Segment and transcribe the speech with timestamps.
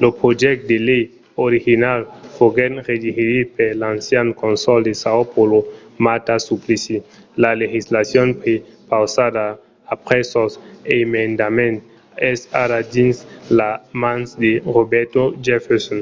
[0.00, 1.02] lo projècte de lei
[1.46, 2.00] original
[2.36, 5.58] foguèt redigit per l'ancian cònsol de são paulo
[6.06, 6.96] marta suplicy.
[7.42, 9.44] la legislacion prepausada
[9.94, 10.52] après sos
[11.00, 11.82] emendaments
[12.30, 13.16] es ara dins
[13.58, 16.00] las mans de roberto jefferson